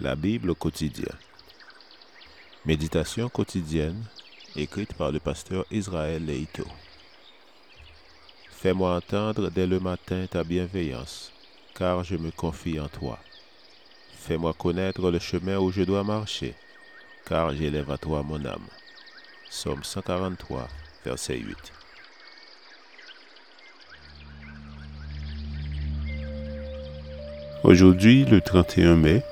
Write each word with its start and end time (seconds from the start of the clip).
La 0.00 0.16
Bible 0.16 0.54
quotidienne. 0.54 1.18
Méditation 2.64 3.28
quotidienne 3.28 4.02
écrite 4.56 4.94
par 4.94 5.12
le 5.12 5.20
pasteur 5.20 5.66
Israël 5.70 6.24
Leito. 6.24 6.64
Fais-moi 8.50 8.96
entendre 8.96 9.50
dès 9.50 9.66
le 9.66 9.78
matin 9.78 10.26
ta 10.26 10.42
bienveillance, 10.42 11.32
car 11.74 12.02
je 12.02 12.16
me 12.16 12.30
confie 12.30 12.80
en 12.80 12.88
toi. 12.88 13.18
Fais-moi 14.16 14.54
connaître 14.54 15.10
le 15.10 15.18
chemin 15.18 15.58
où 15.58 15.70
je 15.70 15.82
dois 15.82 16.02
marcher, 16.02 16.54
car 17.26 17.54
j'élève 17.54 17.90
à 17.90 17.98
toi 17.98 18.22
mon 18.22 18.42
âme. 18.46 18.68
Somme 19.50 19.84
143, 19.84 20.66
verset 21.04 21.36
8. 21.36 21.56
Aujourd'hui, 27.64 28.24
le 28.24 28.40
31 28.40 28.96
mai, 28.96 29.22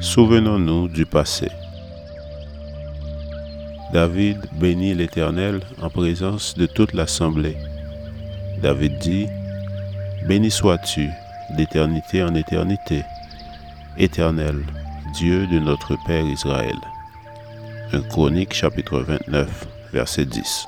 souvenons-nous 0.00 0.88
du 0.88 1.06
passé. 1.06 1.48
David 3.92 4.38
bénit 4.52 4.94
l'Éternel 4.94 5.60
en 5.80 5.88
présence 5.88 6.54
de 6.56 6.66
toute 6.66 6.94
l'assemblée. 6.94 7.56
David 8.60 8.98
dit, 8.98 9.26
Béni 10.26 10.50
sois-tu 10.50 11.08
d'éternité 11.56 12.22
en 12.22 12.34
éternité, 12.34 13.02
Éternel, 13.98 14.64
Dieu 15.14 15.46
de 15.46 15.58
notre 15.58 15.96
Père 16.06 16.24
Israël. 16.24 16.76
1 17.92 18.00
Chronique 18.08 18.54
chapitre 18.54 19.00
29, 19.00 19.66
verset 19.92 20.24
10. 20.24 20.66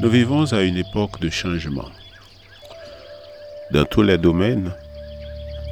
Nous 0.00 0.10
vivons 0.10 0.52
à 0.52 0.62
une 0.62 0.76
époque 0.76 1.20
de 1.20 1.30
changement. 1.30 1.88
Dans 3.70 3.84
tous 3.84 4.02
les 4.02 4.18
domaines, 4.18 4.72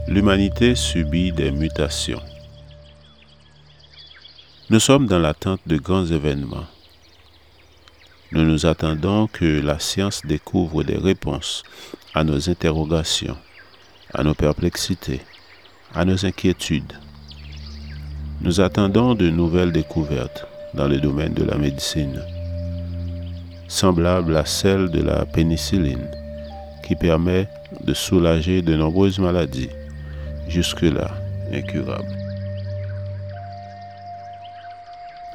l'humanité 0.08 0.74
subit 0.74 1.32
des 1.32 1.50
mutations. 1.50 2.22
Nous 4.70 4.80
sommes 4.80 5.06
dans 5.06 5.18
l'attente 5.18 5.60
de 5.66 5.76
grands 5.76 6.06
événements. 6.06 6.64
Nous 8.32 8.44
nous 8.44 8.64
attendons 8.64 9.26
que 9.26 9.60
la 9.60 9.78
science 9.78 10.22
découvre 10.24 10.82
des 10.82 10.96
réponses 10.96 11.62
à 12.14 12.24
nos 12.24 12.48
interrogations, 12.48 13.36
à 14.14 14.22
nos 14.22 14.34
perplexités, 14.34 15.20
à 15.94 16.06
nos 16.06 16.24
inquiétudes. 16.24 16.94
Nous 18.40 18.60
attendons 18.60 19.14
de 19.14 19.28
nouvelles 19.28 19.72
découvertes 19.72 20.46
dans 20.72 20.88
le 20.88 20.98
domaine 21.00 21.34
de 21.34 21.44
la 21.44 21.58
médecine, 21.58 22.22
semblables 23.68 24.36
à 24.36 24.46
celles 24.46 24.90
de 24.90 25.02
la 25.02 25.26
pénicilline, 25.26 26.10
qui 26.82 26.96
permet 26.96 27.46
de 27.84 27.92
soulager 27.92 28.62
de 28.62 28.74
nombreuses 28.74 29.18
maladies, 29.18 29.68
jusque-là 30.48 31.10
incurables. 31.52 32.16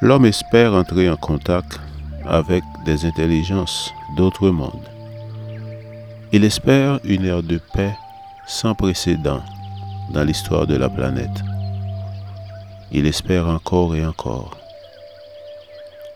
L'homme 0.00 0.26
espère 0.26 0.74
entrer 0.74 1.08
en 1.08 1.16
contact 1.16 1.80
avec 2.26 2.62
des 2.84 3.06
intelligences 3.06 3.92
d'autres 4.16 4.50
mondes. 4.50 4.88
Il 6.32 6.44
espère 6.44 6.98
une 7.04 7.24
ère 7.24 7.42
de 7.42 7.60
paix 7.72 7.94
sans 8.46 8.74
précédent 8.74 9.42
dans 10.10 10.24
l'histoire 10.24 10.66
de 10.66 10.76
la 10.76 10.88
planète. 10.88 11.42
Il 12.92 13.06
espère 13.06 13.48
encore 13.48 13.94
et 13.96 14.04
encore. 14.04 14.58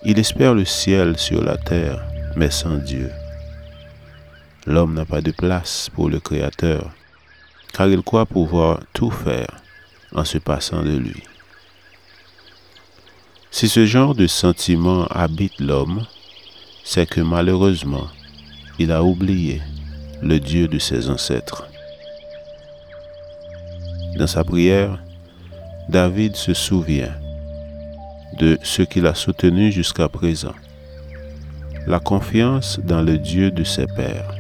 Il 0.05 0.19
espère 0.19 0.55
le 0.55 0.65
ciel 0.65 1.17
sur 1.19 1.43
la 1.43 1.57
terre, 1.57 2.05
mais 2.37 2.51
sans 2.51 2.77
Dieu. 2.77 3.11
L'homme 4.67 4.95
n'a 4.95 5.05
pas 5.05 5.21
de 5.21 5.31
place 5.31 5.89
pour 5.95 6.09
le 6.09 6.21
Créateur, 6.21 6.91
car 7.73 7.89
il 7.89 8.03
croit 8.03 8.27
pouvoir 8.27 8.81
tout 8.93 9.11
faire 9.11 9.49
en 10.15 10.25
se 10.25 10.39
passant 10.39 10.83
de 10.83 10.97
lui. 10.97 11.23
Si 13.51 13.69
ce 13.69 13.87
genre 13.87 14.15
de 14.15 14.27
sentiment 14.27 15.07
habite 15.07 15.59
l'homme, 15.59 16.07
c'est 16.85 17.07
que 17.07 17.21
malheureusement, 17.21 18.07
il 18.79 18.93
a 18.93 19.03
oublié 19.03 19.61
le 20.23 20.39
Dieu 20.39 20.69
de 20.69 20.79
ses 20.79 21.11
ancêtres. 21.11 21.67
Dans 24.17 24.27
sa 24.27 24.45
prière, 24.45 24.99
David 25.89 26.37
se 26.37 26.55
souvient 26.55 27.15
de 28.39 28.59
ce 28.63 28.83
qu'il 28.83 29.07
a 29.07 29.15
soutenu 29.15 29.73
jusqu'à 29.73 30.09
présent, 30.09 30.55
la 31.87 31.99
confiance 31.99 32.79
dans 32.81 33.03
le 33.03 33.19
Dieu 33.19 33.51
de 33.51 33.65
ses 33.65 33.87
pères. 33.87 34.38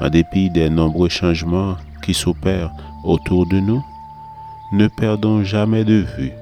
En 0.00 0.08
dépit 0.10 0.50
des 0.50 0.70
nombreux 0.70 1.08
changements 1.08 1.76
qui 2.02 2.14
s'opèrent 2.14 2.72
autour 3.04 3.46
de 3.46 3.58
nous, 3.58 3.84
ne 4.72 4.86
perdons 4.86 5.42
jamais 5.42 5.84
de 5.84 6.04
vue 6.16 6.32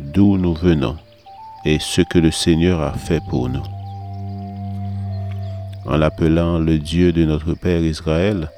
d'où 0.00 0.38
nous 0.38 0.54
venons 0.54 0.96
et 1.64 1.78
ce 1.78 2.00
que 2.00 2.18
le 2.18 2.30
Seigneur 2.30 2.80
a 2.80 2.92
fait 2.92 3.20
pour 3.28 3.48
nous. 3.48 3.62
En 5.84 5.96
l'appelant 5.96 6.58
le 6.58 6.78
Dieu 6.78 7.12
de 7.12 7.24
notre 7.24 7.54
Père 7.54 7.82
Israël, 7.82 8.50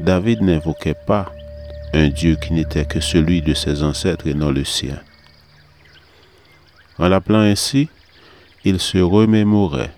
David 0.00 0.42
n'invoquait 0.42 0.96
pas 1.06 1.32
un 1.94 2.08
Dieu 2.08 2.36
qui 2.36 2.52
n'était 2.52 2.84
que 2.84 3.00
celui 3.00 3.42
de 3.42 3.54
ses 3.54 3.82
ancêtres 3.82 4.26
et 4.26 4.34
non 4.34 4.50
le 4.50 4.64
sien. 4.64 4.98
En 6.98 7.08
l'appelant 7.08 7.40
ainsi, 7.40 7.88
il 8.64 8.80
se 8.80 8.98
remémorait 8.98 9.92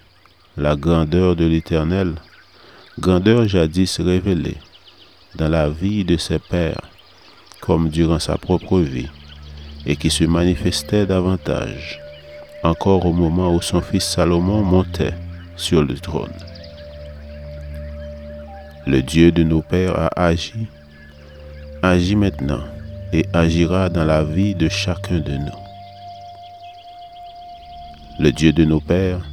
la 0.56 0.76
grandeur 0.76 1.34
de 1.34 1.46
l'Éternel 1.46 2.14
grandeur 2.98 3.46
jadis 3.46 4.00
révélée 4.00 4.58
dans 5.36 5.48
la 5.48 5.68
vie 5.68 6.04
de 6.04 6.16
ses 6.16 6.38
pères, 6.38 6.82
comme 7.60 7.88
durant 7.88 8.18
sa 8.18 8.36
propre 8.36 8.80
vie, 8.80 9.08
et 9.86 9.96
qui 9.96 10.10
se 10.10 10.24
manifestait 10.24 11.06
davantage 11.06 12.00
encore 12.62 13.06
au 13.06 13.12
moment 13.12 13.54
où 13.54 13.62
son 13.62 13.80
fils 13.80 14.04
Salomon 14.04 14.62
montait 14.62 15.14
sur 15.56 15.82
le 15.82 15.94
trône. 15.94 16.32
Le 18.86 19.02
Dieu 19.02 19.32
de 19.32 19.42
nos 19.42 19.62
pères 19.62 19.98
a 19.98 20.08
agi, 20.26 20.66
agit 21.82 22.16
maintenant 22.16 22.62
et 23.12 23.24
agira 23.32 23.88
dans 23.88 24.04
la 24.04 24.24
vie 24.24 24.54
de 24.54 24.68
chacun 24.68 25.20
de 25.20 25.32
nous. 25.32 25.60
Le 28.18 28.32
Dieu 28.32 28.52
de 28.52 28.64
nos 28.64 28.80
pères 28.80 29.24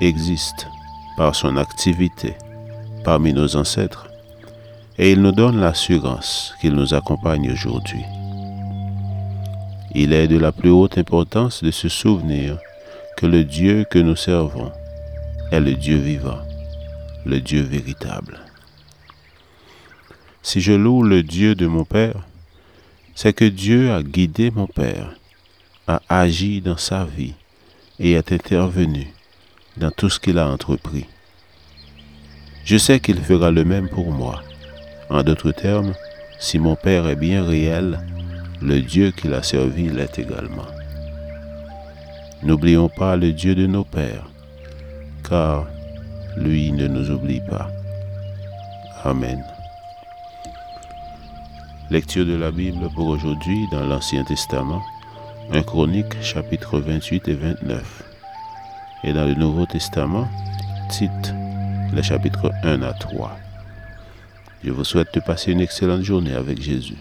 existe 0.00 0.66
par 1.16 1.34
son 1.34 1.56
activité 1.56 2.34
parmi 3.04 3.32
nos 3.32 3.56
ancêtres 3.56 4.08
et 4.98 5.12
il 5.12 5.20
nous 5.20 5.32
donne 5.32 5.60
l'assurance 5.60 6.54
qu'il 6.60 6.74
nous 6.74 6.94
accompagne 6.94 7.50
aujourd'hui. 7.52 8.04
Il 9.94 10.12
est 10.12 10.28
de 10.28 10.38
la 10.38 10.52
plus 10.52 10.70
haute 10.70 10.98
importance 10.98 11.62
de 11.62 11.70
se 11.70 11.88
souvenir 11.88 12.58
que 13.16 13.26
le 13.26 13.44
Dieu 13.44 13.84
que 13.88 13.98
nous 13.98 14.16
servons 14.16 14.72
est 15.52 15.60
le 15.60 15.74
Dieu 15.74 15.96
vivant, 15.96 16.38
le 17.24 17.40
Dieu 17.40 17.62
véritable. 17.62 18.40
Si 20.42 20.60
je 20.60 20.72
loue 20.72 21.02
le 21.02 21.22
Dieu 21.22 21.54
de 21.54 21.66
mon 21.66 21.84
Père, 21.84 22.26
c'est 23.14 23.32
que 23.32 23.44
Dieu 23.44 23.92
a 23.92 24.02
guidé 24.02 24.50
mon 24.50 24.66
Père, 24.66 25.14
a 25.86 26.00
agi 26.08 26.60
dans 26.60 26.76
sa 26.76 27.04
vie 27.04 27.34
et 28.00 28.12
est 28.12 28.32
intervenu 28.32 29.12
dans 29.76 29.90
tout 29.90 30.10
ce 30.10 30.18
qu'il 30.18 30.38
a 30.38 30.48
entrepris. 30.48 31.06
Je 32.64 32.78
sais 32.78 32.98
qu'il 32.98 33.20
fera 33.20 33.50
le 33.50 33.64
même 33.64 33.88
pour 33.88 34.10
moi. 34.10 34.42
En 35.10 35.22
d'autres 35.22 35.52
termes, 35.52 35.92
si 36.38 36.58
mon 36.58 36.76
Père 36.76 37.06
est 37.06 37.16
bien 37.16 37.44
réel, 37.44 38.00
le 38.62 38.80
Dieu 38.80 39.10
qu'il 39.10 39.34
a 39.34 39.42
servi 39.42 39.88
l'est 39.88 40.18
également. 40.18 40.66
N'oublions 42.42 42.88
pas 42.88 43.16
le 43.16 43.32
Dieu 43.32 43.54
de 43.54 43.66
nos 43.66 43.84
pères, 43.84 44.28
car 45.28 45.66
lui 46.36 46.72
ne 46.72 46.86
nous 46.86 47.10
oublie 47.10 47.42
pas. 47.48 47.70
Amen. 49.04 49.44
Lecture 51.90 52.24
de 52.24 52.34
la 52.34 52.50
Bible 52.50 52.88
pour 52.94 53.08
aujourd'hui 53.08 53.66
dans 53.70 53.86
l'Ancien 53.86 54.24
Testament, 54.24 54.80
1 55.52 55.62
Chronique 55.62 56.22
chapitre 56.22 56.80
28 56.80 57.28
et 57.28 57.34
29. 57.34 58.02
Et 59.04 59.12
dans 59.12 59.26
le 59.26 59.34
Nouveau 59.34 59.66
Testament, 59.66 60.26
Tite 60.88 61.34
les 61.92 62.02
chapitres 62.02 62.52
1 62.62 62.82
à 62.82 62.92
3. 62.92 63.36
Je 64.64 64.70
vous 64.70 64.84
souhaite 64.84 65.12
de 65.14 65.20
passer 65.20 65.52
une 65.52 65.60
excellente 65.60 66.02
journée 66.02 66.34
avec 66.34 66.60
Jésus. 66.60 66.96